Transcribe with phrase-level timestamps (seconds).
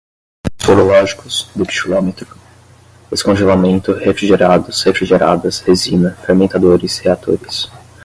[0.59, 2.35] sorológicos, ductilômetro,
[3.11, 7.69] descongelamento, refrigerados, refrigeradas, resina, fermentadores, reatores